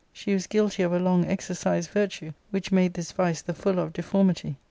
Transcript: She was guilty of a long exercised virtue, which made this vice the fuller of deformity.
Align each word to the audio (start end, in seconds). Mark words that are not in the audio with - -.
She 0.11 0.33
was 0.33 0.47
guilty 0.47 0.81
of 0.81 0.93
a 0.93 0.97
long 0.99 1.25
exercised 1.27 1.91
virtue, 1.91 2.31
which 2.49 2.71
made 2.71 2.95
this 2.95 3.11
vice 3.11 3.43
the 3.43 3.53
fuller 3.53 3.83
of 3.83 3.93
deformity. 3.93 4.55